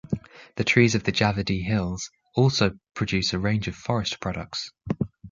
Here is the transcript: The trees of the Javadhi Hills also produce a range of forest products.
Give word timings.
The 0.55 0.63
trees 0.63 0.95
of 0.95 1.03
the 1.03 1.11
Javadhi 1.11 1.61
Hills 1.61 2.09
also 2.35 2.71
produce 2.95 3.33
a 3.33 3.39
range 3.39 3.67
of 3.67 3.75
forest 3.75 4.19
products. 4.19 4.71